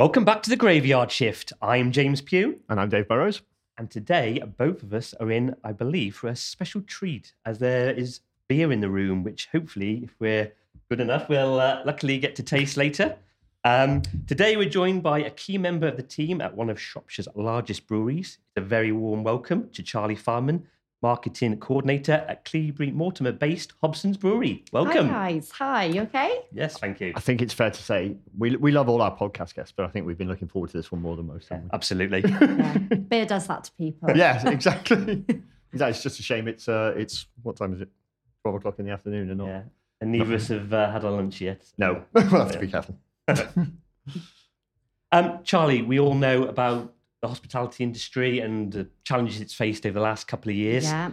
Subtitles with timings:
[0.00, 1.52] Welcome back to the Graveyard Shift.
[1.60, 3.42] I'm James Pugh, And I'm Dave Burrows.
[3.76, 7.92] and today both of us are in, I believe, for a special treat as there
[7.92, 10.54] is beer in the room, which hopefully, if we're
[10.88, 13.14] good enough, we'll uh, luckily get to taste later.
[13.62, 17.28] Um, today we're joined by a key member of the team at one of Shropshire's
[17.34, 18.38] largest breweries.
[18.56, 20.66] It's a very warm welcome to Charlie Farman,
[21.02, 24.64] marketing coordinator at Cleobury Mortimer based Hobson's Brewery.
[24.72, 25.08] Welcome.
[25.08, 25.50] Hi guys.
[25.52, 26.40] Hi, you okay?
[26.52, 27.12] Yes, thank you.
[27.16, 29.88] I think it's fair to say we, we love all our podcast guests, but I
[29.88, 31.48] think we've been looking forward to this one more than most.
[31.48, 31.70] haven't we?
[31.72, 32.24] Absolutely.
[32.26, 32.76] Yeah.
[33.08, 34.10] Beer does that to people.
[34.16, 35.24] Yeah, exactly.
[35.72, 35.90] exactly.
[35.90, 36.48] It's just a shame.
[36.48, 37.88] It's uh, it's what time is it?
[38.42, 39.46] Twelve o'clock in the afternoon, and not.
[39.46, 39.62] yeah.
[40.00, 41.62] And neither of us have uh, had our lunch yet.
[41.76, 42.96] No, we'll have to be careful.
[45.12, 49.94] Um, Charlie, we all know about the hospitality industry and the challenges it's faced over
[49.94, 50.84] the last couple of years.
[50.84, 51.12] Yeah.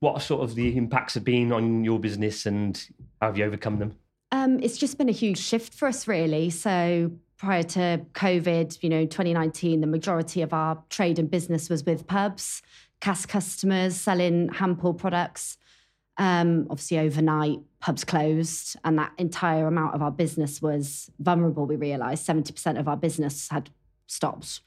[0.00, 2.82] What are sort of the impacts have been on your business and
[3.20, 3.96] how have you overcome them?
[4.32, 6.50] Um, it's just been a huge shift for us, really.
[6.50, 11.84] So prior to COVID, you know, 2019, the majority of our trade and business was
[11.84, 12.62] with pubs,
[13.00, 15.58] cask customers selling hand pull products.
[16.18, 21.66] Um, obviously, overnight, pubs closed, and that entire amount of our business was vulnerable.
[21.66, 23.70] We realised 70% of our business had
[24.06, 24.60] stopped.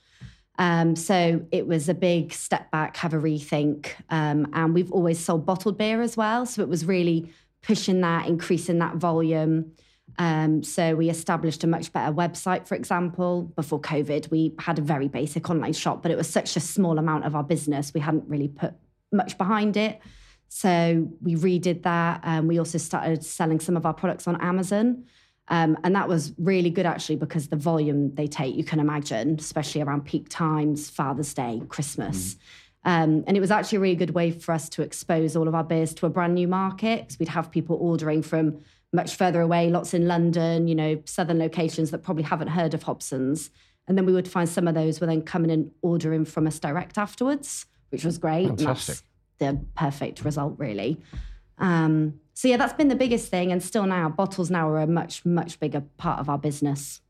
[0.58, 3.90] Um, so it was a big step back, have a rethink.
[4.10, 6.46] Um, and we've always sold bottled beer as well.
[6.46, 7.32] So it was really
[7.62, 9.72] pushing that, increasing that volume.
[10.18, 13.52] Um, so we established a much better website, for example.
[13.56, 16.98] Before COVID, we had a very basic online shop, but it was such a small
[16.98, 17.94] amount of our business.
[17.94, 18.74] We hadn't really put
[19.12, 20.00] much behind it.
[20.48, 22.22] So we redid that.
[22.24, 25.06] Um, we also started selling some of our products on Amazon.
[25.48, 29.38] Um, and that was really good actually because the volume they take, you can imagine,
[29.40, 32.38] especially around peak times, Father's Day, Christmas.
[32.84, 35.56] Um, and it was actually a really good way for us to expose all of
[35.56, 38.60] our beers to a brand new market because we'd have people ordering from
[38.94, 42.84] much further away, lots in London, you know, southern locations that probably haven't heard of
[42.84, 43.50] Hobson's.
[43.88, 46.60] And then we would find some of those were then coming and ordering from us
[46.60, 48.48] direct afterwards, which was great.
[48.48, 49.06] And that's Fantastic.
[49.40, 51.02] the perfect result, really.
[51.58, 54.88] Um, so yeah, that's been the biggest thing, and still now, bottles now are a
[54.88, 57.02] much much bigger part of our business.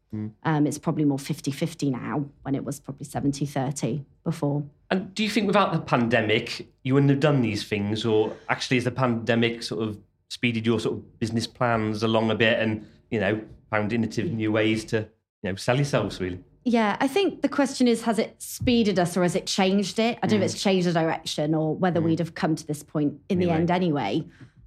[0.44, 4.64] Um, it's probably more 50-50 now when it was probably 70-30 before.
[4.90, 8.06] And do you think without the pandemic, you wouldn't have done these things?
[8.06, 9.98] Or actually, has the pandemic sort of
[10.30, 14.52] speeded your sort of business plans along a bit and, you know, found innovative new
[14.52, 15.00] ways to,
[15.42, 16.40] you know, sell yourselves really?
[16.68, 20.18] Yeah, I think the question is has it speeded us or has it changed it?
[20.24, 22.82] I don't know if it's changed the direction or whether we'd have come to this
[22.82, 24.24] point in the end anyway.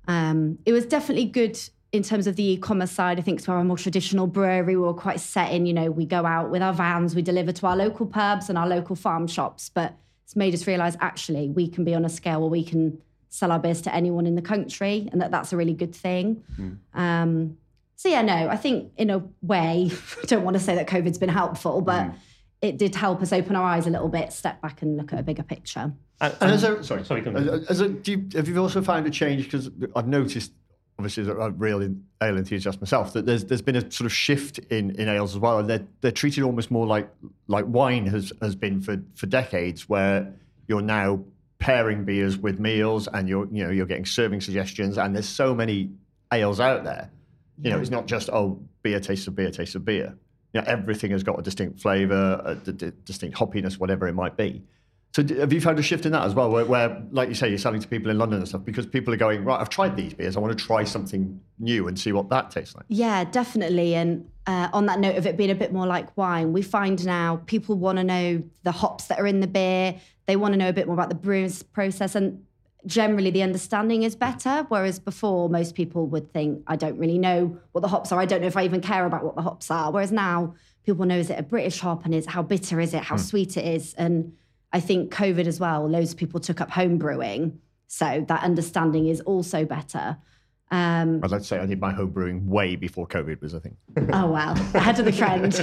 [0.07, 1.59] Um, it was definitely good
[1.91, 3.19] in terms of the e-commerce side.
[3.19, 6.07] I think to our more traditional brewery, we were quite set in, you know, we
[6.07, 9.27] go out with our vans, we deliver to our local pubs and our local farm
[9.27, 12.63] shops, but it's made us realize actually we can be on a scale where we
[12.63, 15.95] can sell our beers to anyone in the country and that that's a really good
[15.95, 16.45] thing.
[16.95, 17.59] Um,
[17.99, 19.91] so yeah, no, I think in a way,
[20.23, 22.15] I don't want to say that COVID's been helpful, but mm.
[22.63, 25.19] it did help us open our eyes a little bit, step back and look at
[25.19, 25.93] a bigger picture.
[26.21, 27.33] And, And as a, sorry, Sorry, go.
[27.33, 29.43] As, as a, do you, have you also found a change?
[29.43, 30.53] Because I've noticed,
[30.97, 34.13] obviously, as a real in- ale enthusiast myself, that there's there's been a sort of
[34.13, 37.11] shift in, in ales as well, and they're they're treated almost more like
[37.49, 40.33] like wine has has been for for decades, where
[40.69, 41.25] you're now
[41.59, 45.53] pairing beers with meals, and you're you know you're getting serving suggestions, and there's so
[45.53, 45.91] many
[46.33, 47.11] ales out there.
[47.63, 50.17] You know, it's not just oh beer tastes of beer tastes of beer.
[50.55, 54.15] You know, everything has got a distinct flavour, a d- d- distinct hoppiness, whatever it
[54.15, 54.63] might be.
[55.15, 57.49] So have you found a shift in that as well, where, where, like you say,
[57.49, 59.97] you're selling to people in London and stuff because people are going, right, I've tried
[59.97, 62.85] these beers, I want to try something new and see what that tastes like.
[62.89, 63.95] Yeah, definitely.
[63.95, 67.05] And uh, on that note of it being a bit more like wine, we find
[67.05, 69.99] now people want to know the hops that are in the beer.
[70.27, 72.15] They want to know a bit more about the brewing process.
[72.15, 72.45] And
[72.87, 74.65] generally, the understanding is better.
[74.69, 78.21] Whereas before, most people would think, I don't really know what the hops are.
[78.21, 79.91] I don't know if I even care about what the hops are.
[79.91, 83.03] Whereas now, people know is it a British hop and is how bitter is it,
[83.03, 83.23] how hmm.
[83.23, 83.95] sweet it is.
[83.95, 84.33] And
[84.73, 87.61] I think COVID as well, loads of people took up home brewing.
[87.89, 90.19] So that understanding is also better.
[90.71, 93.61] Um, I'd like to say I did my home brewing way before COVID was a
[93.61, 93.77] thing.
[94.13, 95.55] Oh well, ahead of the trend.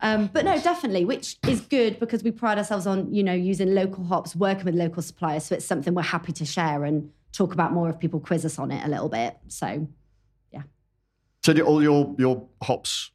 [0.00, 3.74] um, but no, definitely, which is good because we pride ourselves on you know using
[3.74, 5.44] local hops, working with local suppliers.
[5.44, 8.58] So it's something we're happy to share and talk about more if people quiz us
[8.58, 9.36] on it a little bit.
[9.48, 9.88] So
[10.52, 10.62] yeah.
[11.42, 13.12] So do all your your hops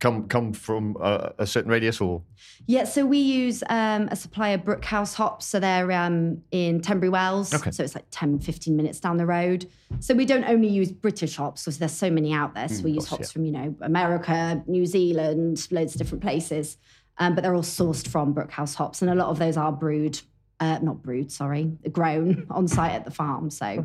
[0.00, 2.22] come come from a, a certain radius or
[2.66, 5.46] yeah, so we use um, a supplier, Brookhouse Hops.
[5.46, 7.54] So they're um, in Tenbury Wells.
[7.54, 7.70] Okay.
[7.70, 9.70] So it's like 10, 15 minutes down the road.
[10.00, 12.68] So we don't only use British hops because there's so many out there.
[12.68, 16.76] So we use course, hops from, you know, America, New Zealand, loads of different places.
[17.18, 19.00] Um, but they're all sourced from Brookhouse Hops.
[19.00, 20.20] And a lot of those are brewed,
[20.58, 23.50] uh, not brewed, sorry, grown on site at the farm.
[23.50, 23.84] So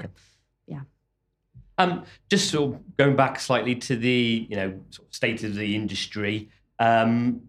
[0.65, 0.81] yeah.
[1.81, 5.55] Um, just sort of going back slightly to the you know sort of state of
[5.55, 6.49] the industry.
[6.79, 7.41] Um,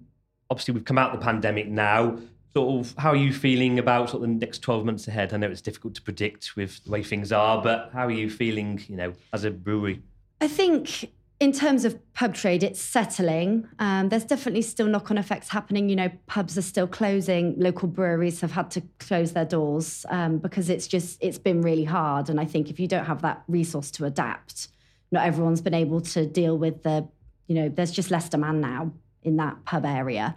[0.50, 2.18] obviously, we've come out of the pandemic now.
[2.54, 5.32] Sort of, how are you feeling about sort of the next 12 months ahead?
[5.32, 8.28] I know it's difficult to predict with the way things are, but how are you
[8.28, 10.02] feeling, you know, as a brewery?
[10.42, 11.10] I think
[11.42, 13.66] in terms of pub trade, it's settling.
[13.80, 15.88] Um, there's definitely still knock on effects happening.
[15.88, 17.58] You know, pubs are still closing.
[17.58, 21.82] Local breweries have had to close their doors um, because it's just, it's been really
[21.82, 22.30] hard.
[22.30, 24.68] And I think if you don't have that resource to adapt,
[25.10, 27.08] not everyone's been able to deal with the,
[27.48, 28.92] you know, there's just less demand now
[29.24, 30.36] in that pub area.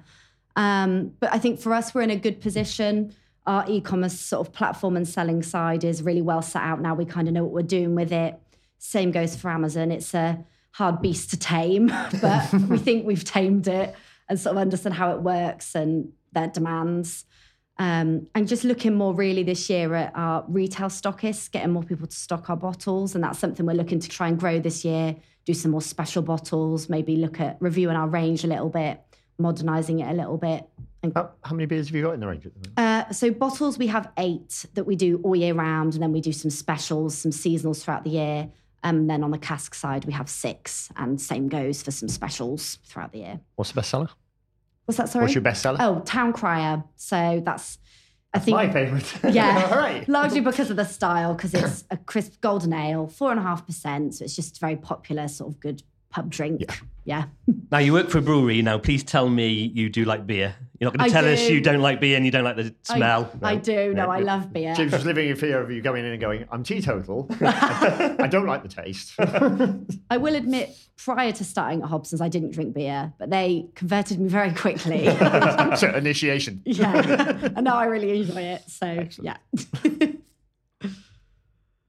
[0.55, 3.13] Um, but I think for us, we're in a good position.
[3.45, 6.95] Our e-commerce sort of platform and selling side is really well set out now.
[6.95, 8.39] We kind of know what we're doing with it.
[8.79, 9.91] Same goes for Amazon.
[9.91, 10.43] It's a
[10.75, 11.87] hard beast to tame,
[12.21, 13.95] but we think we've tamed it
[14.27, 17.25] and sort of understand how it works and their demands.
[17.77, 22.07] Um, and just looking more really this year at our retail stockists, getting more people
[22.07, 23.15] to stock our bottles.
[23.15, 26.21] And that's something we're looking to try and grow this year, do some more special
[26.21, 29.01] bottles, maybe look at reviewing our range a little bit
[29.37, 30.67] modernising it a little bit.
[31.03, 32.47] And, how, how, many beers have you got in the range?
[32.77, 36.21] Uh, so bottles, we have eight that we do all year round, and then we
[36.21, 38.49] do some specials, some seasonals throughout the year.
[38.85, 42.07] And um, then on the cask side, we have six, and same goes for some
[42.07, 43.39] specials throughout the year.
[43.55, 44.09] What's the best seller?
[44.85, 45.09] What's that?
[45.09, 45.23] Sorry.
[45.23, 45.79] What's your best seller?
[45.81, 46.83] Oh, Town Crier.
[46.95, 47.79] So that's.
[48.31, 49.11] I think my favourite.
[49.33, 50.07] Yeah, All right.
[50.07, 53.65] largely because of the style, because it's a crisp golden ale, four and a half
[53.65, 54.13] percent.
[54.13, 55.81] So it's just very popular, sort of good
[56.15, 56.61] pub drink.
[57.03, 57.25] Yeah.
[57.47, 57.55] yeah.
[57.71, 58.61] now you work for a brewery.
[58.61, 60.55] Now, please tell me you do like beer.
[60.79, 61.33] You're not going to tell do.
[61.33, 63.29] us you don't like beer and you don't like the smell.
[63.33, 63.47] I, no.
[63.47, 63.93] I do.
[63.93, 64.73] No, I love beer.
[64.75, 67.27] James was living in fear of you going in and going, "I'm teetotal.
[67.41, 69.13] I don't like the taste."
[70.09, 74.19] I will admit, prior to starting at Hobson's, I didn't drink beer, but they converted
[74.19, 75.05] me very quickly.
[75.75, 76.61] so initiation.
[76.65, 78.63] Yeah, and now I really enjoy it.
[78.67, 79.39] So Excellent.
[80.81, 80.91] yeah.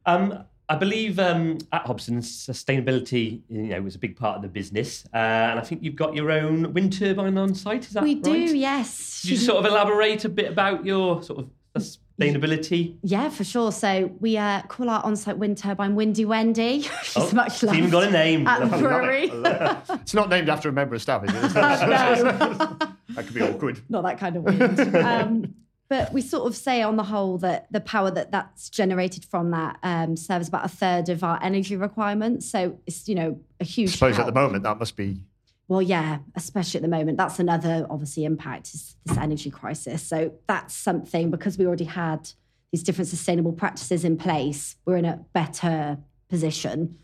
[0.05, 4.49] um, I believe um, at Hobson's, sustainability you know was a big part of the
[4.49, 7.87] business, uh, and I think you've got your own wind turbine on site.
[7.87, 8.25] Is that we right?
[8.25, 8.57] do?
[8.57, 9.21] Yes.
[9.21, 12.97] Could you sort of elaborate a bit about your sort of sustainability?
[13.03, 13.71] Yeah, for sure.
[13.71, 16.83] So we uh, call our on-site wind turbine Windy Wendy.
[17.03, 17.79] She's oh, much loved.
[17.79, 19.31] even got a name at the brewery.
[20.01, 21.37] it's not named after a member of staff, is it?
[23.07, 23.15] No.
[23.15, 23.81] that could be awkward.
[23.89, 24.97] Not that kind of wind.
[24.97, 25.55] Um,
[25.89, 29.51] but we sort of say on the whole that the power that that's generated from
[29.53, 32.51] that um, serves about a third of our energy requirements.
[32.51, 33.91] So it's, you know, a huge.
[33.91, 34.29] I suppose help.
[34.29, 35.23] at the moment that must be.
[35.69, 37.19] Well, yeah, especially at the moment.
[37.19, 40.03] That's another, obviously, impact is this energy crisis.
[40.03, 42.31] So that's something because we already had
[42.73, 45.99] these different sustainable practices in place, we're in a better
[46.29, 46.99] position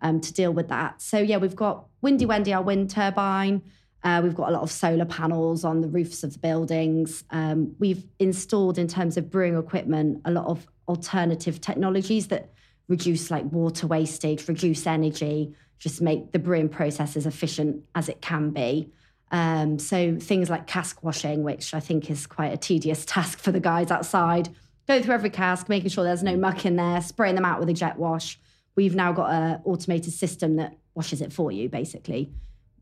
[0.00, 1.02] um, to deal with that.
[1.02, 3.62] So, yeah, we've got Windy Wendy, our wind turbine.
[4.04, 7.24] Uh, we've got a lot of solar panels on the roofs of the buildings.
[7.30, 12.52] Um, we've installed, in terms of brewing equipment, a lot of alternative technologies that
[12.86, 18.20] reduce like water wastage, reduce energy, just make the brewing process as efficient as it
[18.20, 18.90] can be.
[19.30, 23.52] Um, so things like cask washing, which I think is quite a tedious task for
[23.52, 24.48] the guys outside,
[24.86, 27.68] go through every cask, making sure there's no muck in there, spraying them out with
[27.68, 28.38] a jet wash.
[28.74, 32.32] We've now got an automated system that washes it for you, basically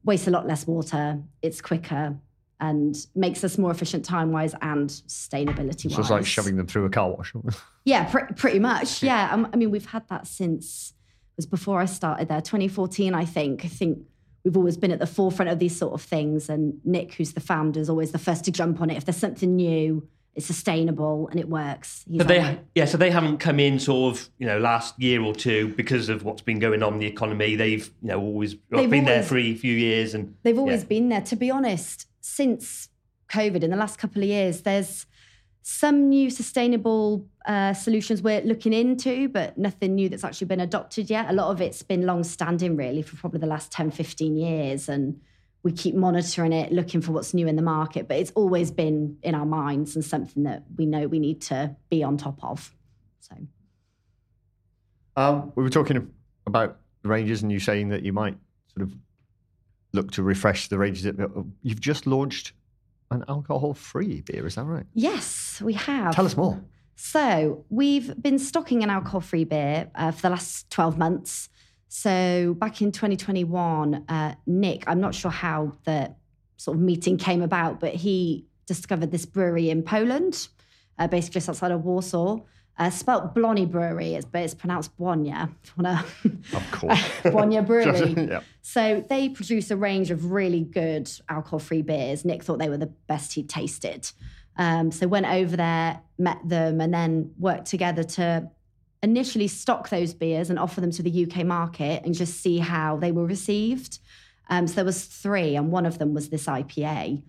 [0.06, 2.16] wastes a lot less water, it's quicker,
[2.60, 5.94] and makes us more efficient time wise and sustainability wise.
[5.94, 7.34] So it's like shoving them through a car wash.
[7.84, 9.02] yeah, pr- pretty much.
[9.02, 9.32] Yeah.
[9.32, 10.94] Um, I mean, we've had that since
[11.36, 13.64] it was before I started there, 2014, I think.
[13.64, 13.98] I think
[14.44, 16.48] we've always been at the forefront of these sort of things.
[16.48, 18.96] And Nick, who's the founder, is always the first to jump on it.
[18.96, 22.04] If there's something new, it's sustainable and it works.
[22.08, 25.22] He's but they, yeah, so they haven't come in sort of, you know, last year
[25.22, 27.56] or two because of what's been going on in the economy.
[27.56, 30.82] They've, you know, always they've been always, there for a few years, and they've always
[30.82, 30.88] yeah.
[30.88, 31.22] been there.
[31.22, 32.90] To be honest, since
[33.30, 35.06] COVID in the last couple of years, there's
[35.62, 41.08] some new sustainable uh, solutions we're looking into, but nothing new that's actually been adopted
[41.08, 41.30] yet.
[41.30, 44.88] A lot of it's been long standing, really, for probably the last 10, 15 years,
[44.90, 45.18] and
[45.66, 49.18] we keep monitoring it, looking for what's new in the market, but it's always been
[49.24, 52.72] in our minds and something that we know we need to be on top of.
[53.18, 53.34] So,
[55.16, 56.08] um, we were talking
[56.46, 58.36] about the ranges, and you saying that you might
[58.76, 58.94] sort of
[59.92, 61.04] look to refresh the ranges.
[61.62, 62.52] You've just launched
[63.10, 64.86] an alcohol-free beer, is that right?
[64.94, 66.14] Yes, we have.
[66.14, 66.62] Tell us more.
[66.94, 71.48] So we've been stocking an alcohol-free beer uh, for the last twelve months.
[71.88, 76.14] So back in 2021, uh, Nick, I'm not sure how the
[76.56, 80.48] sort of meeting came about, but he discovered this brewery in Poland,
[80.98, 82.38] uh, basically just outside of Warsaw.
[82.78, 85.48] Uh, spelt Blonny Brewery, but it's pronounced Błonia.
[85.78, 87.00] of course.
[87.22, 88.28] Błonia Brewery.
[88.28, 88.40] yeah.
[88.60, 92.26] So they produce a range of really good alcohol-free beers.
[92.26, 94.10] Nick thought they were the best he'd tasted.
[94.58, 98.50] Um, so went over there, met them, and then worked together to
[99.02, 102.96] initially stock those beers and offer them to the UK market and just see how
[102.96, 103.98] they were received.
[104.48, 107.22] Um, so there was three, and one of them was this IPA,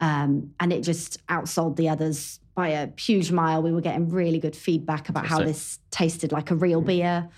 [0.00, 3.62] um, and it just outsold the others by a huge mile.
[3.62, 7.28] We were getting really good feedback about how this tasted like a real beer.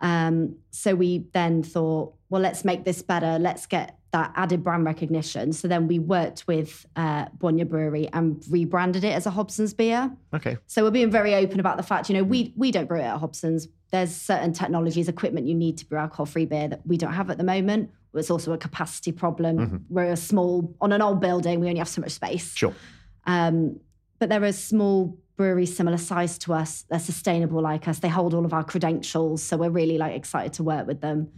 [0.00, 3.38] Um, so we then thought, well, let's make this better.
[3.38, 5.52] Let's get that added brand recognition.
[5.52, 10.10] So then we worked with uh, Bonya Brewery and rebranded it as a Hobson's beer.
[10.34, 10.56] Okay.
[10.66, 13.04] So we're being very open about the fact, you know, we we don't brew it
[13.04, 13.68] at Hobson's.
[13.90, 17.38] There's certain technologies, equipment you need to brew alcohol-free beer that we don't have at
[17.38, 17.90] the moment.
[18.14, 19.84] It's also a capacity problem.
[19.88, 21.60] We're a small on an old building.
[21.60, 22.54] We only have so much space.
[22.54, 22.74] Sure.
[23.26, 23.80] Um,
[24.18, 26.84] but there are small breweries similar size to us.
[26.90, 28.00] They're sustainable like us.
[28.00, 31.30] They hold all of our credentials, so we're really like excited to work with them.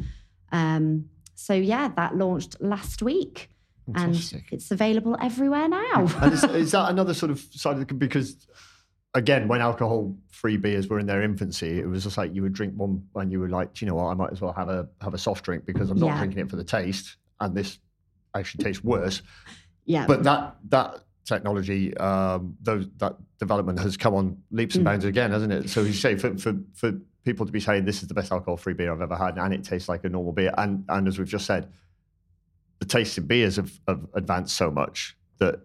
[0.52, 3.50] Um, so yeah, that launched last week,
[3.86, 4.42] Fantastic.
[4.42, 6.04] and it's available everywhere now.
[6.24, 8.36] Is, is that another sort of side of the because
[9.14, 12.74] again, when alcohol-free beers were in their infancy, it was just like you would drink
[12.76, 14.88] one and you were like, "Do you know what, I might as well have a
[15.00, 16.18] have a soft drink because I'm not Yeah.
[16.18, 17.78] drinking it for the taste, and this
[18.34, 19.22] actually tastes worse.
[19.86, 25.04] yeah, But that that technology, um, those that development has come on leaps and bounds
[25.04, 25.70] again, hasn't it?
[25.70, 26.92] So you say for, for for
[27.24, 29.64] people to be saying this is the best alcohol-free beer I've ever had, and it
[29.64, 31.72] tastes like a normal beer, and and as we've just said,
[32.78, 35.60] the taste in beers have, have advanced so much that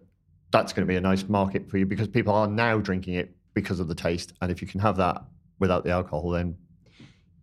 [0.51, 3.35] that's going to be a nice market for you because people are now drinking it
[3.53, 5.23] because of the taste, and if you can have that
[5.59, 6.57] without the alcohol, then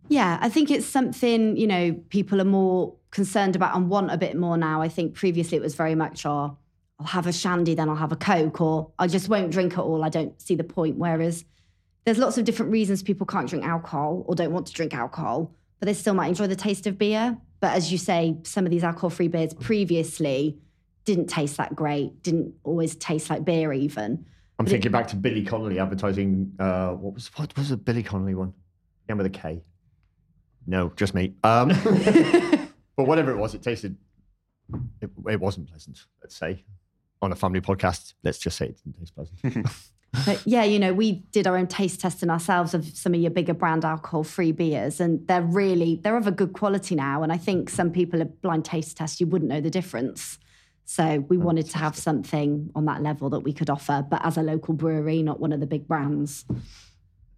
[0.09, 4.17] Yeah, I think it's something, you know, people are more concerned about and want a
[4.17, 4.81] bit more now.
[4.81, 6.57] I think previously it was very much, oh,
[6.99, 9.79] I'll have a shandy, then I'll have a Coke, or I just won't drink at
[9.79, 10.03] all.
[10.03, 10.97] I don't see the point.
[10.97, 11.45] Whereas
[12.05, 15.53] there's lots of different reasons people can't drink alcohol or don't want to drink alcohol,
[15.79, 17.37] but they still might enjoy the taste of beer.
[17.59, 20.57] But as you say, some of these alcohol free beers previously
[21.05, 24.25] didn't taste that great, didn't always taste like beer, even.
[24.59, 26.53] I'm thinking back to Billy Connolly advertising.
[26.59, 28.53] Uh, what was what was the Billy Connolly one?
[29.09, 29.63] Yeah, with a K.
[30.65, 31.33] No, just me.
[31.43, 31.69] Um,
[32.95, 33.97] but whatever it was, it tasted.
[35.01, 36.05] It, it wasn't pleasant.
[36.21, 36.63] Let's say
[37.21, 39.67] on a family podcast, let's just say it didn't taste pleasant.
[40.25, 43.31] But yeah, you know, we did our own taste testing ourselves of some of your
[43.31, 47.23] bigger brand alcohol free beers, and they're really they're of a good quality now.
[47.23, 50.37] And I think some people at blind taste test you wouldn't know the difference.
[50.85, 54.37] So we wanted to have something on that level that we could offer, but as
[54.37, 56.45] a local brewery, not one of the big brands.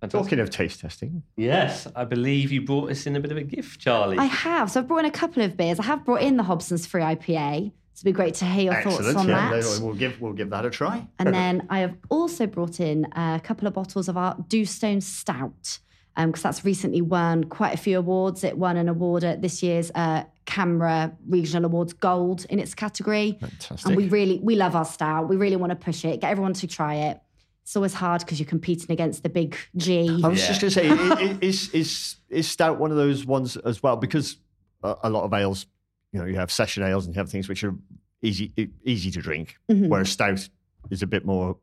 [0.02, 0.24] Fantastic.
[0.24, 3.44] Talking of taste testing, Yes, I believe you brought us in a bit of a
[3.44, 4.18] gift, Charlie.
[4.18, 4.70] I have.
[4.72, 5.80] So I've brought in a couple of beers.
[5.80, 7.72] I have brought in the Hobson's Free IPA.
[7.96, 9.80] So it'd be great to hear your thoughts on Yeah, that.
[9.82, 11.08] we'll give we'll give that a try.
[11.20, 15.80] And then I have also brought in a couple of bottles of our Dewstone Stout
[16.18, 18.44] because that's recently won quite a few awards.
[18.44, 23.38] It won an award at this year's uh, CAMRA Regional Awards Gold in its category.
[23.40, 23.86] Fantastic.
[23.88, 25.30] And we really we love our stout.
[25.30, 27.22] We really want to push it, get everyone to try it.
[27.64, 30.20] It's always hard because you're competing against the big G.
[30.24, 30.48] I was Yeah.
[30.54, 33.82] just going to say, i- i- is is is stout one of those ones as
[33.82, 33.96] well?
[33.96, 34.38] Because
[34.84, 35.66] a, a lot of ales,
[36.16, 37.76] you know, you have session ales and you have things which are
[38.22, 38.54] easy
[38.86, 39.90] easy to drink, Mhm.
[39.90, 40.48] whereas stout
[40.90, 41.58] is a bit more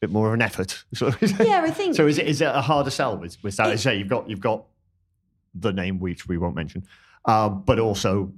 [0.00, 0.84] bit more of an effort.
[0.94, 3.70] So, Yeah, I think so is it is it a harder sell with, with stout?
[3.70, 4.64] As I say, you've got you've got
[5.54, 6.86] the name which we won't mention,
[7.26, 8.32] uh, but also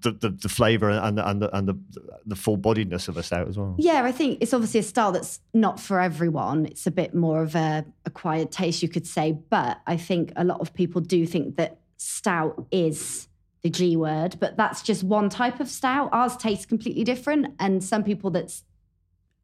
[0.00, 1.78] the the, the flavour and the, and the and the
[2.24, 3.74] the full bodiedness of a stout as well.
[3.78, 6.64] Yeah, I think it's obviously a style that's not for everyone.
[6.64, 9.32] It's a bit more of a acquired taste, you could say.
[9.32, 13.28] But I think a lot of people do think that stout is
[13.62, 16.08] the G word, but that's just one type of stout.
[16.12, 18.64] Ours tastes completely different, and some people that's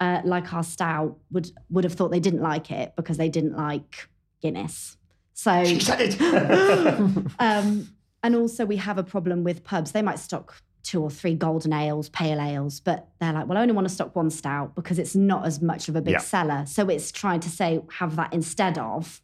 [0.01, 3.57] uh, like our stout would would have thought they didn't like it because they didn't
[3.57, 4.09] like
[4.43, 4.97] Guinness.
[5.35, 6.21] So She said it.
[7.39, 7.89] um,
[8.23, 9.93] and also, we have a problem with pubs.
[9.93, 13.61] They might stock two or three golden ales, pale ales, but they're like, well, I
[13.63, 16.19] only want to stock one stout because it's not as much of a big Yeah.
[16.19, 16.65] seller.
[16.67, 19.21] So it's trying to say, have that instead of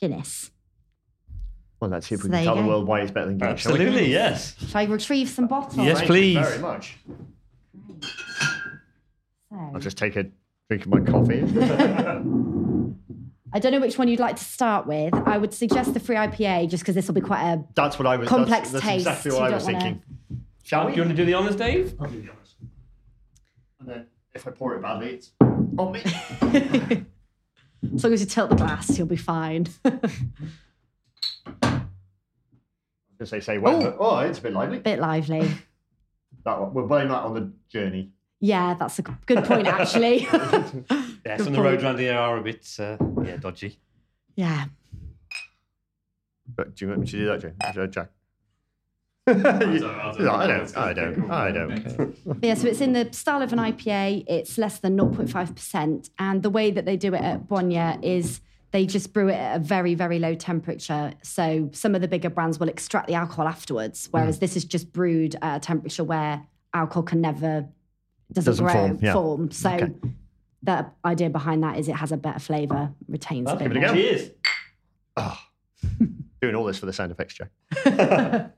[0.00, 0.50] Guinness.
[1.80, 3.26] Well, let's see if we So can there you tell the world why it's better
[3.26, 3.60] than Guinness.
[3.60, 3.72] shall?
[3.72, 4.56] Absolutely, yes.
[4.68, 5.76] Shall I retrieve some bottles?
[5.78, 6.34] Yes, Thank please.
[6.36, 6.96] you very much.
[9.50, 10.26] So, I'll just take a
[10.68, 11.42] drink of my coffee.
[13.52, 15.14] I don't know which one you'd like to start with.
[15.14, 17.64] I would suggest the free IPA just because this will be quite a.
[17.74, 18.28] That's what I was.
[18.28, 20.02] Complex that's, that's taste, exactly you what I was wanna- thinking.
[20.30, 21.94] Do Shall you want to do the honours, Dave?
[22.00, 22.54] I'll do the honors.
[23.78, 25.30] And then if I pour it badly, it's
[25.78, 26.02] on me.
[27.94, 29.68] As long as you tilt the glass, you'll be fine.
[33.18, 34.78] Just say, say, well, oh, it's a bit lively.
[34.78, 35.48] A bit lively.
[36.44, 38.12] That one, we'll blame that on the journey.
[38.38, 40.28] Yeah, that's a good point, actually.
[41.26, 43.80] Yes, Good and the roads around here are a bit, uh, yeah, dodgy.
[44.36, 44.66] yeah.
[46.54, 47.90] But do you want me to do that, Jane?
[47.90, 48.10] Jack?
[49.26, 50.76] No, I don't.
[50.76, 51.30] I don't.
[51.30, 51.82] I don't.
[51.82, 52.06] care.
[52.24, 54.24] But yeah, so it's in the style of an IPA.
[54.28, 56.10] It's less than 0.5%.
[56.20, 58.40] And the way that they do it at Bonya is
[58.76, 61.14] they just brew it at a very, very low temperature.
[61.22, 64.40] So some of the bigger brands will extract the alcohol afterwards, whereas mm.
[64.40, 67.66] this is just brewed at a temperature where alcohol can never
[68.30, 69.12] doesn't, Doesn't grow, form, yeah.
[69.14, 69.50] form.
[69.50, 69.92] So Okay.
[70.62, 73.72] the idea behind that is it has a better flavour, retains a Well, bit give
[73.72, 73.88] it a more.
[73.88, 73.94] go.
[73.94, 74.30] Cheers.
[75.16, 75.38] Oh,
[76.42, 77.46] doing all this for the sound effects, Joe.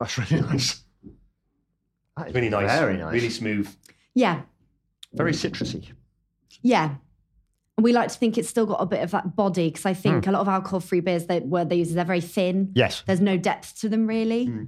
[0.00, 0.82] That's really nice.
[2.18, 2.78] That is Really nice.
[2.78, 3.14] Very nice.
[3.14, 3.74] Really smooth.
[4.12, 4.42] Yeah,
[5.14, 5.94] very citrusy.
[6.62, 6.94] Yeah.
[7.76, 9.94] And we like to think it's still got a bit of that body because I
[9.94, 12.70] think a lot of alcohol-free beers that word they use is they're very thin.
[12.74, 13.02] Yes.
[13.06, 14.46] There's no depth to them really.
[14.46, 14.64] Hmm.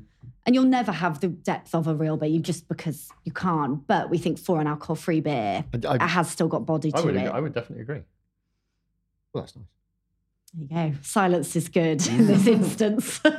[0.47, 3.87] And you'll never have the depth of a real beer, you just because you can't.
[3.87, 7.01] But we think for an alcohol-free beer, I, I- it has still got body I
[7.01, 7.27] to would, it.
[7.29, 8.03] I would definitely agree.
[9.33, 9.65] Well, that's nice.
[10.55, 10.99] There you go.
[11.03, 13.21] Silence is good in this instance.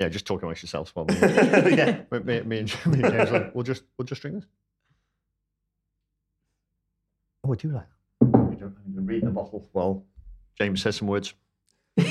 [0.00, 2.00] Yeah, just talk amongst yourselves while we, yeah.
[2.10, 4.46] me, me, me and me and James like, we'll just we'll just drink this.
[7.44, 7.86] Oh, I do like
[8.20, 8.38] that.
[8.38, 10.04] I need to, I to read the bottle while
[10.58, 11.34] James says some words.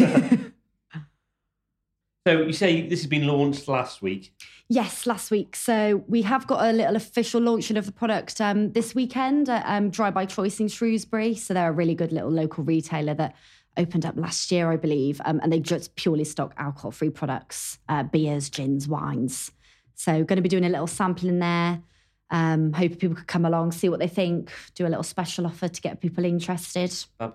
[2.25, 4.33] So you say this has been launched last week.
[4.69, 5.57] Yes, last week.
[5.57, 9.63] So we have got a little official launching of the product um, this weekend at
[9.65, 11.35] um, Dry by Choice in Shrewsbury.
[11.35, 13.35] So they're a really good little local retailer that
[13.75, 18.03] opened up last year, I believe, um, and they just purely stock alcohol-free products, uh,
[18.03, 19.51] beers, gins, wines.
[19.95, 21.81] So going to be doing a little sampling there.
[22.29, 25.67] Um, hope people could come along, see what they think, do a little special offer
[25.67, 26.91] to get people interested.
[27.19, 27.29] Uh,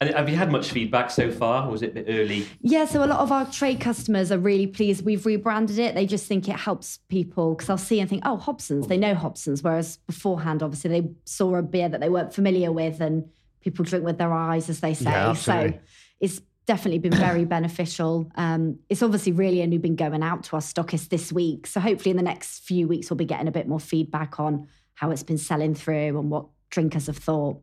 [0.00, 1.66] and have you had much feedback so far?
[1.66, 2.46] Or was it a bit early?
[2.60, 5.04] Yeah, so a lot of our trade customers are really pleased.
[5.04, 5.94] We've rebranded it.
[5.94, 9.14] They just think it helps people because they'll see and think, oh, Hobson's, they know
[9.14, 9.62] Hobson's.
[9.62, 13.30] Whereas beforehand, obviously, they saw a beer that they weren't familiar with and
[13.62, 15.10] people drink with their eyes, as they say.
[15.10, 15.80] Yeah, so absolutely.
[16.20, 18.30] it's definitely been very beneficial.
[18.36, 21.66] Um, it's obviously really only been going out to our stockists this week.
[21.66, 24.68] So hopefully, in the next few weeks, we'll be getting a bit more feedback on
[24.94, 27.60] how it's been selling through and what drinkers have thought.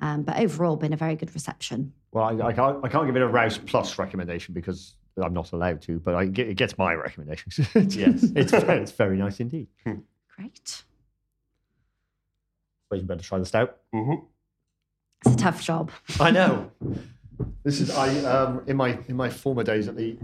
[0.00, 1.92] Um, but overall, been a very good reception.
[2.12, 5.52] Well, I, I can't I can't give it a Rouse Plus recommendation because I'm not
[5.52, 7.58] allowed to, but I it gets my recommendations.
[7.74, 8.24] Yes.
[8.34, 9.68] it's very, it's very nice indeed.
[9.84, 10.84] Great.
[12.84, 13.76] Suppose you better try the stout.
[13.94, 14.24] Mm-hmm.
[15.24, 15.90] It's a tough job.
[16.18, 16.70] I know.
[17.64, 20.16] This is I um, in my in my former days at the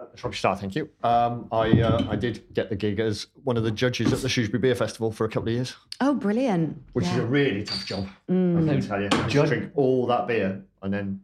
[0.00, 0.56] at the Shropshire Star.
[0.56, 0.88] Thank you.
[1.02, 4.28] Um, I uh, I did get the gig as one of the judges at the
[4.28, 6.82] Shrewsbury Beer Festival for a couple of years, Oh, brilliant.
[6.92, 8.06] which is a really tough job.
[8.28, 8.68] I Mm.
[8.68, 9.08] can tell you.
[9.28, 11.20] Just drink all that beer and then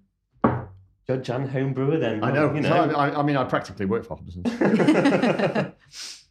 [1.07, 2.23] Judge and home brewer then.
[2.23, 2.53] I know.
[2.55, 2.95] You So, know.
[2.95, 4.45] I, I mean, I practically work for Hobson's.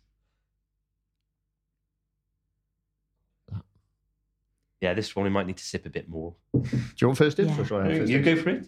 [4.81, 6.35] yeah, this one we might need to sip a bit more.
[6.53, 6.69] Do
[7.01, 7.49] you want first dibs?
[7.49, 7.61] Yeah.
[7.61, 8.37] Or shall I have first You dibs?
[8.37, 8.67] go for it.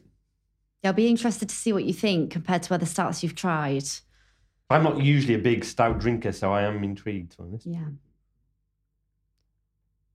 [0.83, 3.83] Yeah, I'll be interested to see what you think compared to other stouts you've tried.
[4.69, 7.65] I'm not usually a big stout drinker, so I am intrigued on this.
[7.65, 7.85] Yeah.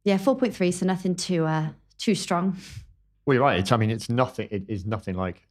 [0.04, 2.56] Yeah, 4.3, so nothing too uh, too strong.
[3.24, 3.58] Well, you're right.
[3.60, 4.48] It's, I mean, it's nothing.
[4.50, 5.46] It is nothing like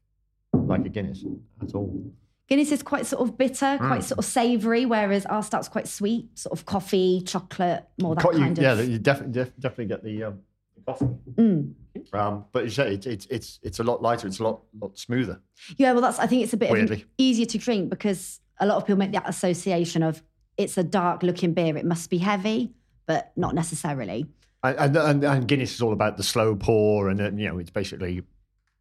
[0.54, 1.26] like a Guinness
[1.62, 2.12] at all.
[2.50, 4.04] Guinness is quite sort of bitter, quite Mm.
[4.04, 8.32] sort of savoury, whereas our stout's quite sweet, sort of coffee, chocolate, more that Co-
[8.34, 10.40] you- kind yeah, you definitely def- definitely get the, um,
[10.86, 11.08] coffee.
[11.36, 11.74] Mm.
[12.12, 14.28] Um, but it's, it's it's it's a lot lighter.
[14.28, 15.40] It's a lot lot smoother.
[15.78, 16.20] Yeah, well, that's.
[16.20, 17.06] I think it's a bit of Weirdly.
[17.18, 20.22] easier to drink because a lot of people make that association of
[20.58, 22.74] it's a dark looking beer, it must be heavy,
[23.06, 24.26] but not necessarily.
[24.64, 28.24] And, and, and Guinness is all about the slow pour, and you know it's basically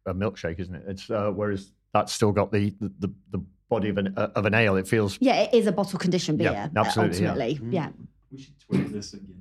[0.05, 0.83] a milkshake, isn't it?
[0.87, 3.43] It's uh, whereas that's still got the the, the, the
[3.75, 4.75] body of an uh, of an ale.
[4.77, 6.51] It feels Yeah, it is a bottle conditioned beer.
[6.51, 7.29] Yeah, uh, absolutely, yeah.
[7.31, 7.89] Ultimately, yeah.
[8.31, 9.39] We should tweet this at Guinness.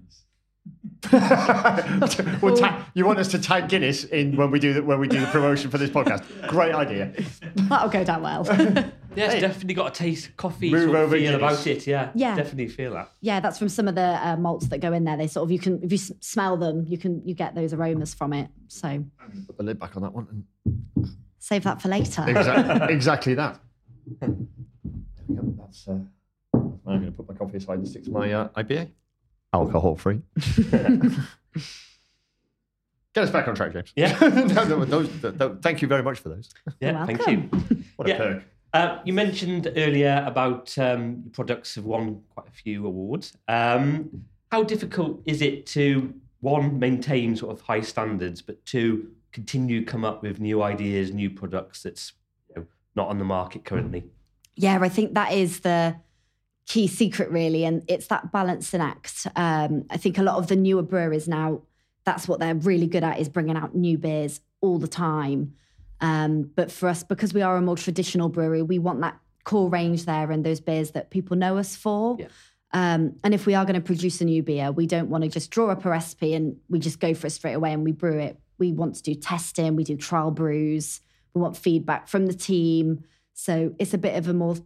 [2.42, 5.08] We'll ta- you want us to tag Guinness in when we do the, when we
[5.08, 6.22] do the promotion for this podcast?
[6.48, 7.12] Great idea.
[7.68, 8.44] That'll go down well.
[9.14, 9.40] Yeah, it's Hey.
[9.40, 11.36] definitely got a taste coffee Move sort of over feel Guinness.
[11.60, 11.86] about it.
[11.86, 12.34] Yeah, Yeah.
[12.34, 13.12] definitely feel that.
[13.20, 15.18] yeah, that's from some of the uh, malts that go in there.
[15.18, 17.74] They sort of you can if you s- smell them, you can you get those
[17.74, 18.48] aromas from it.
[18.68, 19.04] So
[19.48, 20.26] Put the lid back on that one.
[20.64, 21.08] And
[21.40, 22.24] save that for later.
[22.26, 23.60] exactly, exactly that.
[24.20, 24.28] There
[25.28, 25.54] we go.
[25.58, 25.88] That's.
[25.88, 25.98] Uh,
[26.54, 28.90] I'm going to put my coffee aside and stick to my uh, IPA.
[29.54, 30.22] Alcohol free.
[33.14, 33.92] Get us back on track, James.
[33.94, 34.16] Yeah.
[34.20, 36.48] no, no, those, th- th- thank you very much for those.
[36.80, 37.40] Yeah, thank you.
[37.96, 38.14] What Yeah.
[38.14, 38.42] a perk.
[38.72, 43.36] Uh, you mentioned earlier about um, products have won quite a few awards.
[43.48, 49.84] Um, how difficult is it to one maintain sort of high standards, but two continue
[49.84, 52.21] come up with new ideas, new products that's you know,
[52.94, 54.04] not on the market currently?
[54.54, 55.96] Yeah, I think that is the
[56.66, 57.64] key secret, really.
[57.64, 59.26] And it's that balancing act.
[59.36, 61.62] Um, I think a lot of the newer breweries now,
[62.04, 65.54] that's what they're really good at is bringing out new beers all the time.
[66.00, 69.68] Um, but for us, because we are a more traditional brewery, we want that core
[69.68, 72.16] range there and those beers that people know us for.
[72.18, 72.26] Yeah.
[72.72, 75.30] Um, and if we are going to produce a new beer, we don't want to
[75.30, 77.92] just draw up a recipe and we just go for it straight away and we
[77.92, 78.38] brew it.
[78.58, 81.00] We want to do testing, we do trial brews,
[81.34, 83.04] we want feedback from the team.
[83.34, 84.56] So it's a bit of a more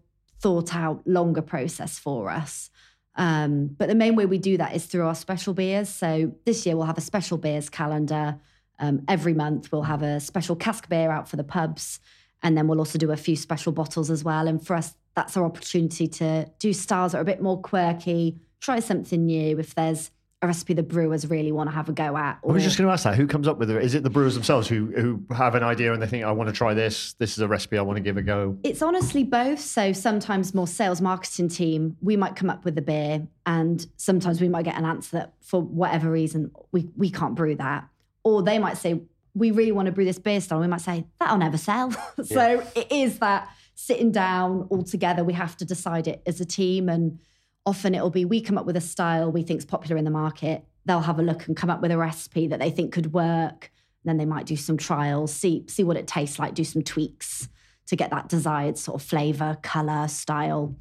[0.40, 2.70] thought out, longer process for us.
[3.14, 5.88] Um, but the main way we do that is through our special beers.
[5.88, 8.38] So this year we'll have a special beers calendar.
[8.79, 12.00] Um, every month we'll have a special cask beer out for the pubs.
[12.42, 14.46] And then we'll also do a few special bottles as well.
[14.46, 18.38] And for us, that's our opportunity to do styles that are a bit more quirky,
[18.61, 19.59] try something new.
[19.59, 20.11] If there's
[20.42, 22.38] a recipe the brewers really want to have a go at.
[22.46, 23.14] I was just going to ask that.
[23.14, 23.83] Who comes up with it?
[23.83, 26.49] Is it the brewers themselves who who have an idea and they think, I want
[26.49, 27.14] to try this.
[27.14, 28.59] This is a recipe I want to give a go.
[28.62, 29.61] It's honestly both.
[29.61, 34.40] So sometimes more sales marketing team, we might come up with a beer, and sometimes
[34.40, 37.88] we might get an answer that for whatever reason we we can't brew that,
[38.22, 39.01] or they might say
[39.35, 40.61] we really want to brew this beer style.
[40.61, 41.92] We might say that'll never sell.
[42.25, 45.25] so it is that sitting down all together.
[45.25, 47.20] We have to decide it as a team, and
[47.66, 50.64] often it'll be we come up with a style we think's popular in the market.
[50.87, 53.72] They'll have a look and come up with a recipe that they think could work.
[54.05, 57.48] Then they might do some trials, see see what it tastes like, do some tweaks
[57.87, 60.76] to get that desired sort of flavor, color, style.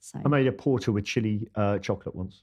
[0.00, 2.42] So, I made a porter with chili uh, chocolate once.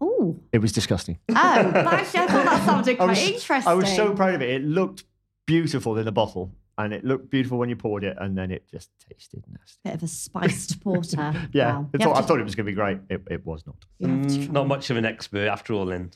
[0.00, 1.18] oh, It was disgusting.
[1.30, 3.70] oh, actually, I thought that sounded I quite was, interesting.
[3.70, 4.50] I was so proud of it.
[4.50, 5.04] It looked
[5.46, 8.68] beautiful in the bottle and it looked beautiful when you poured it and then it
[8.70, 9.78] just tasted nasty.
[9.84, 11.32] Bit of a spiced porter.
[11.52, 11.90] Yeah, Wow.
[11.92, 12.98] I, You thought, I thought it was going to be great.
[13.08, 13.76] It, it was not.
[13.98, 16.10] you have to Mm, not much of an expert after all, then.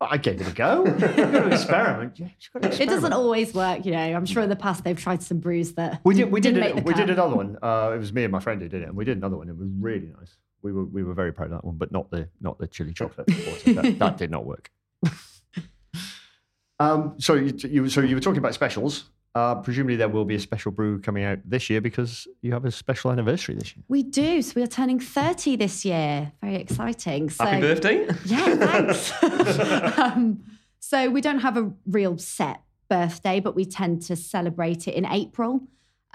[0.00, 0.84] I gave it a go.
[0.86, 2.18] You've got to experiment.
[2.20, 3.98] Yeah, you've got to It doesn't always work, you know.
[3.98, 6.30] I'm sure in the past they've tried some brews that We did.
[6.30, 6.54] We did.
[6.54, 7.58] didn't it- make the we did another one.
[7.60, 9.48] Uh, it was me and my friend who did it, and we did another one.
[9.48, 10.36] It was really nice.
[10.62, 12.92] We were we were very proud of that one, but not the not the chili
[13.00, 13.26] chocolate.
[13.26, 14.70] that, that did not work.
[16.80, 19.10] um, so you, you so you were talking about specials.
[19.34, 22.64] Uh, presumably there will be a special brew coming out this year because you have
[22.64, 23.84] a special anniversary this year.
[23.88, 24.42] We do.
[24.42, 26.32] So we are turning 30 this year.
[26.40, 27.30] Very exciting.
[27.30, 28.06] So, Happy birthday.
[28.24, 29.12] Yeah, thanks.
[29.98, 30.42] um,
[30.80, 35.04] so we don't have a real set birthday, but we tend to celebrate it in
[35.06, 35.60] April.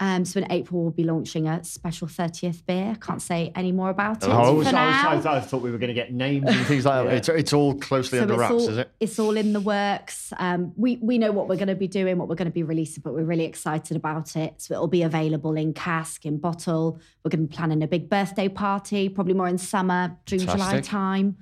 [0.00, 2.96] Um, so in April, we'll be launching a special 30th beer.
[3.00, 5.16] Can't say any more about it I, for was, I, now.
[5.16, 7.14] was, I, thought we were going to get names and things like that.
[7.14, 8.90] It's, it's all closely under it's wraps, all, is it?
[8.98, 10.32] It's all in the works.
[10.36, 12.64] Um, we we know what we're going to be doing, what we're going to be
[12.64, 14.54] releasing, but we're really excited about it.
[14.60, 16.98] So it'll be available in cask, in bottle.
[17.22, 20.80] We're going to be planning a big birthday party, probably more in summer, June, July
[20.80, 21.36] time.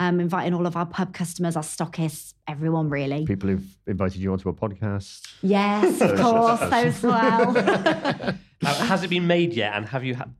[0.00, 3.26] Um, inviting all of our pub customers, our stockists, everyone really.
[3.26, 5.26] People who've invited you onto a podcast.
[5.42, 7.52] Yes, of course, those as well.
[7.52, 8.34] Now,
[8.74, 9.74] has it been made yet?
[9.74, 10.32] And have you had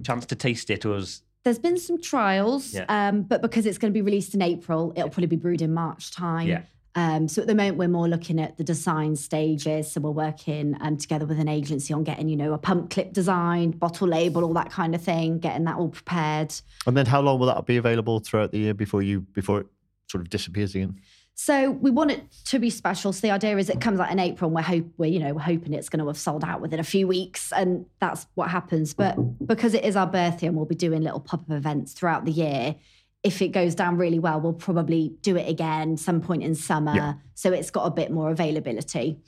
[0.00, 0.84] a chance to taste it?
[0.84, 2.86] Or is There's been some trials, Yeah.
[2.88, 5.72] um, but because it's going to be released in April, it'll probably be brewed in
[5.72, 6.48] March time.
[6.48, 6.62] Yeah.
[6.96, 9.90] Um, so at the moment, we're more looking at the design stages.
[9.90, 13.12] So we're working um, together with an agency on getting, you know, a pump clip
[13.12, 16.54] designed, bottle label, all that kind of thing, getting that all prepared.
[16.86, 19.66] And then how long will that be available throughout the year before you before it
[20.08, 21.00] sort of disappears again?
[21.36, 23.12] So we want it to be special.
[23.12, 25.34] So the idea is it comes out in April, and we're hope we're you know
[25.34, 28.50] we're hoping it's going to have sold out within a few weeks, and that's what
[28.50, 28.94] happens.
[28.94, 32.24] But because it is our birthday, and we'll be doing little pop up events throughout
[32.24, 32.76] the year.
[33.24, 36.94] If it goes down really well, we'll probably do it again some point in summer.
[36.94, 37.14] Yeah.
[37.34, 39.18] So it's got a bit more availability.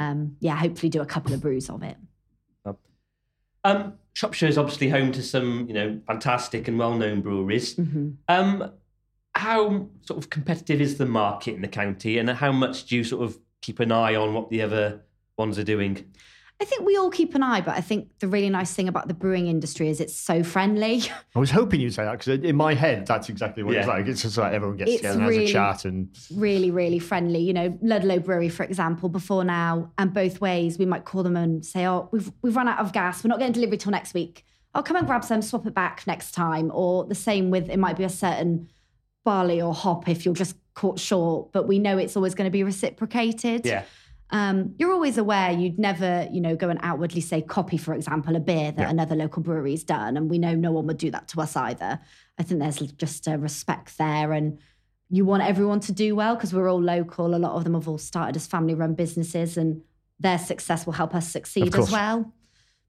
[0.00, 1.96] Um, yeah, hopefully do a couple of brews of it.
[3.62, 7.76] um, Shropshire is obviously home to some, you know, fantastic and well-known breweries.
[7.76, 8.72] hmm Um,
[9.34, 13.04] how sort of competitive is the market in the county, and how much do you
[13.04, 15.02] sort of keep an eye on what the other
[15.36, 16.12] ones are doing?
[16.60, 19.08] I think we all keep an eye, but I think the really nice thing about
[19.08, 21.02] the brewing industry is it's so friendly.
[21.34, 24.06] I was hoping you'd say that because in my head that's exactly what it's like.
[24.06, 27.40] It's just like everyone gets It's together and has a chat and really, really friendly.
[27.40, 31.36] You know, Ludlow Brewery, for example, before now, and both ways, we might call them
[31.36, 33.24] and say, "Oh, we've we've run out of gas.
[33.24, 34.44] We're not getting delivery till next week.
[34.74, 37.78] I'll come and grab some, swap it back next time." Or the same with it
[37.78, 38.68] might be a certain
[39.24, 42.52] barley or hop if you're just caught short, but we know it's always going to
[42.52, 43.66] be reciprocated.
[43.66, 43.84] Yeah,
[44.30, 48.34] Um, you're always aware you'd never, you know, go and outwardly say copy, for example,
[48.36, 48.90] a beer that Yeah.
[48.90, 52.00] another local brewery's done, and we know no one would do that to us either.
[52.38, 54.58] I think there's just a respect there, and
[55.10, 57.34] you want everyone to do well because we're all local.
[57.34, 59.82] A lot of them have all started as family-run businesses, and
[60.18, 62.32] their success will help us succeed as well.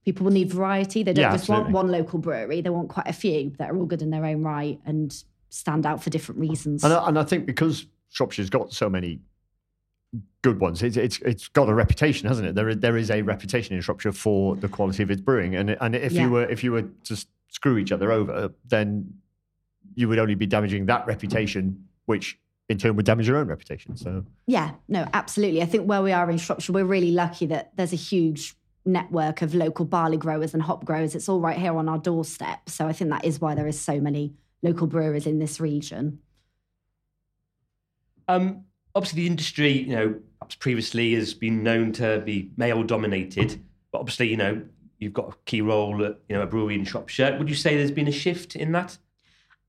[0.06, 1.04] People will need variety.
[1.04, 3.78] They don't Yeah, just want one local brewery; they want quite a few that are
[3.78, 5.15] all good in their own right and
[5.50, 6.84] stand out for different reasons.
[6.84, 9.19] and I, and I think because Shropshire's got so many
[10.41, 12.56] good ones, it's it's it's got a reputation, hasn't it?
[12.56, 15.71] There is, there is a reputation in Shropshire for the quality of its brewing, and
[15.82, 16.23] and if Yeah.
[16.23, 19.13] you were if you were to screw each other over, then
[19.95, 23.95] you would only be damaging that reputation, which in turn would damage your own reputation.
[23.95, 25.62] So Yeah, no, absolutely.
[25.62, 29.41] I think where we are in Shropshire, we're really lucky that there's a huge network
[29.41, 31.15] of local barley growers and hop growers.
[31.15, 32.69] It's all right here on our doorstep.
[32.69, 36.19] So I think that is why there is so many local brewers in this region.
[38.28, 43.62] Um, obviously, the industry, you know, perhaps previously has been known to be male dominated,
[43.91, 44.62] but obviously, you know,
[44.99, 47.38] you've got a key role at you know a brewery in Shropshire.
[47.38, 48.97] Would you say there's been a shift in that?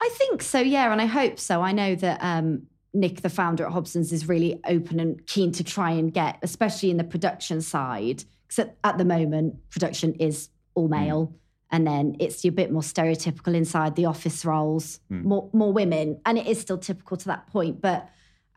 [0.01, 1.63] I think so, yeah, and I hope so.
[1.63, 5.65] I know that um, Nick, the founder at Hobson's, is really open and keen to
[5.65, 10.51] try and get, especially in the production side, because at, at, the moment, production is
[10.75, 11.29] all male.
[11.29, 11.33] Mm.
[11.73, 15.25] And then it's a bit more stereotypical inside the office roles, mm.
[15.25, 17.81] more more women, and it is still typical to that point.
[17.81, 18.09] But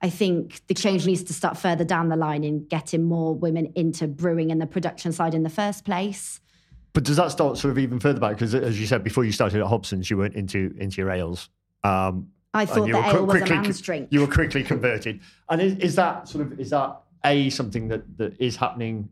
[0.01, 3.71] I think the change needs to start further down the line in getting more women
[3.75, 6.39] into brewing and the production side in the first place.
[6.93, 8.31] But does that start sort of even further back?
[8.31, 11.49] Because as you said before, you started at Hobson's, you went into into your ales.
[11.83, 14.07] Um, I thought that ale was a man's drink.
[14.11, 18.17] You were quickly converted, and is, is that sort of is that a something that
[18.17, 19.09] that is happening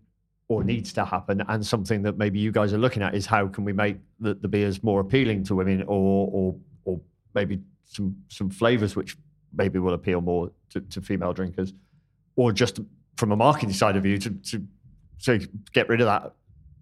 [0.48, 3.48] or needs to happen, and something that maybe you guys are looking at is how
[3.48, 7.02] can we make the, the beers more appealing to women, or or or
[7.36, 9.18] maybe some some flavors which
[9.54, 11.74] maybe will appeal more to, to female drinkers,
[12.36, 12.80] or just
[13.16, 14.68] from a marketing side of view to to
[15.24, 16.34] to get rid of that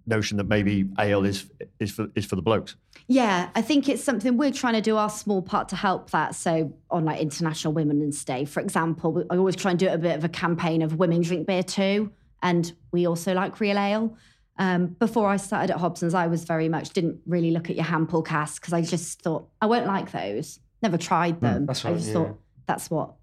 [0.08, 1.50] notion that maybe ale is
[1.80, 2.76] is for is for the blokes.
[3.08, 6.36] Yeah, I think it's something we're trying to do our small part to help that.
[6.36, 10.16] So on like International Women's Day, for example, I always try and do a bit
[10.16, 14.18] of a campaign of women drink beer too, and we also like real ale.
[14.58, 17.84] Um, before I started at Hobson's, I was very much didn't really look at your
[17.86, 20.60] hand pull cask because I just thought I won't like those.
[20.82, 21.68] Never tried hmm, them.
[21.68, 22.14] Mm, right, I just yeah.
[22.14, 23.14] thought that's what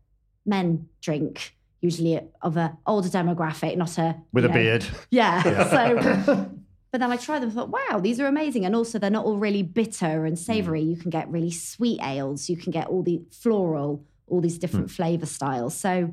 [0.45, 4.87] men drink usually of a older demographic, not a with a know, beard.
[5.11, 5.43] Yeah.
[5.45, 5.71] yeah.
[5.71, 6.51] So
[6.93, 8.67] But then I tried them and thought, wow, these are amazing.
[8.67, 10.83] And also, they're not all really bitter and savory.
[10.83, 10.91] Mm.
[10.91, 12.51] You can get really sweet ales.
[12.51, 14.91] You can get all the floral, all these different mm.
[14.91, 15.75] flavor styles.
[15.75, 16.13] So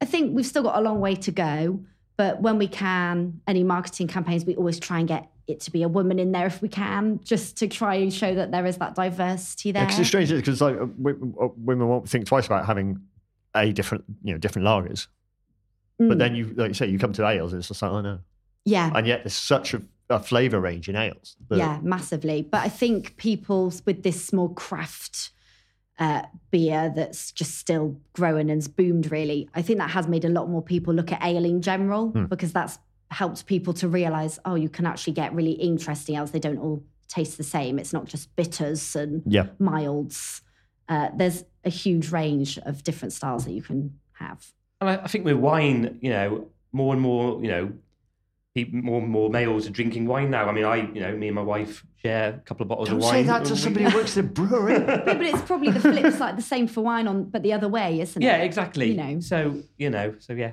[0.00, 1.84] I think we've still got a long way to go.
[2.16, 5.82] But when we can, any marketing campaigns, we always try and get it to be
[5.82, 8.76] a woman in there if we can, just to try and show that there is
[8.78, 9.84] that diversity there.
[9.84, 13.00] Yeah, it's strange because like uh, uh, women won't think twice about having
[13.54, 15.08] a different, you know, different lagers.
[16.00, 16.08] Mm.
[16.08, 18.00] But then you, like you say, you come to ales, and it's just like, oh
[18.00, 18.18] no.
[18.64, 18.90] Yeah.
[18.94, 21.36] And yet there's such a a flavour range in ales.
[21.50, 22.42] Yeah, massively.
[22.42, 25.30] But I think people with this small craft
[25.98, 30.28] uh, beer that's just still growing and's boomed really, I think that has made a
[30.28, 32.28] lot more people look at ale in general mm.
[32.28, 32.78] because that's
[33.10, 36.30] helped people to realise, oh, you can actually get really interesting ales.
[36.30, 37.78] They don't all taste the same.
[37.78, 39.46] It's not just bitters and yeah.
[39.58, 40.42] milds.
[40.88, 44.46] Uh, there's a huge range of different styles that you can have.
[44.80, 47.72] And I, I think with wine, you know, more and more, you know,
[48.72, 50.48] more and more males are drinking wine now.
[50.48, 52.98] I mean, I, you know, me and my wife share a couple of bottles Don't
[52.98, 53.12] of wine.
[53.12, 54.78] say that to somebody who works at a brewery.
[54.78, 57.68] no, but it's probably the flip side, the same for wine on, but the other
[57.68, 58.38] way, isn't yeah, it?
[58.38, 58.90] Yeah, exactly.
[58.90, 60.52] You know, so you know, so yeah,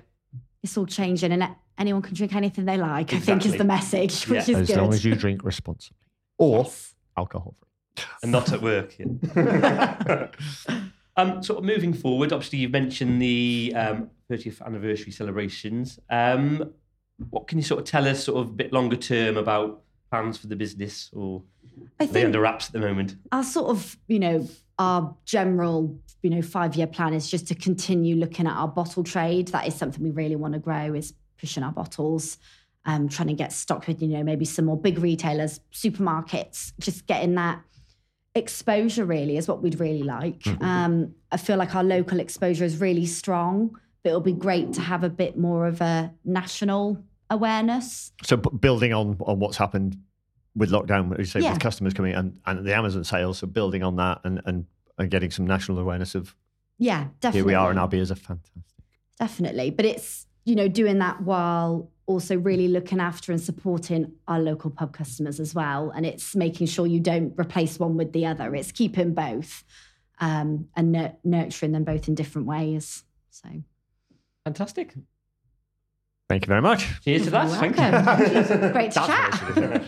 [0.65, 1.47] it's all changing, and
[1.77, 3.13] anyone can drink anything they like.
[3.13, 3.33] Exactly.
[3.33, 4.55] I think is the message, which yeah.
[4.55, 4.77] is as good.
[4.77, 5.97] long as you drink responsibly
[6.37, 6.93] or yes.
[7.17, 7.55] alcohol
[7.95, 8.95] free, and not at work.
[8.97, 10.27] Yeah.
[11.17, 15.99] um, sort of moving forward, obviously you've mentioned the um, 30th anniversary celebrations.
[16.09, 16.73] Um,
[17.29, 20.37] what can you sort of tell us, sort of a bit longer term, about plans
[20.37, 21.43] for the business, or
[21.99, 23.15] I they under wraps at the moment?
[23.31, 28.15] Our sort of, you know, our general, you know, five-year plan is just to continue
[28.15, 29.49] looking at our bottle trade.
[29.49, 30.93] That is something we really want to grow.
[30.93, 32.37] Is pushing our bottles.
[32.87, 37.07] Um, trying to get stock with, you know, maybe some more big retailers, supermarkets, just
[37.07, 37.63] getting that
[38.35, 40.41] exposure really is what we'd really like.
[40.41, 40.63] Mm-hmm.
[40.63, 44.81] Um, I feel like our local exposure is really strong but it'll be great to
[44.81, 48.11] have a bit more of a national awareness.
[48.21, 49.97] So building on on what's happened
[50.55, 51.51] with lockdown, as you say, yeah.
[51.51, 54.65] with customers coming and, and the Amazon sales, so building on that and, and
[54.97, 56.35] and getting some national awareness of
[56.77, 57.39] yeah, definitely.
[57.39, 58.63] Here we are, and our beers are fantastic.
[59.19, 64.39] Definitely, but it's you know doing that while also really looking after and supporting our
[64.39, 68.25] local pub customers as well, and it's making sure you don't replace one with the
[68.25, 68.53] other.
[68.55, 69.63] It's keeping both
[70.19, 73.03] um, and nur- nurturing them both in different ways.
[73.29, 73.49] So.
[74.45, 74.93] Fantastic.
[76.29, 76.87] Thank you very much.
[77.03, 77.49] Cheers to that.
[77.51, 78.69] Thank you.
[78.71, 79.87] Great to chat.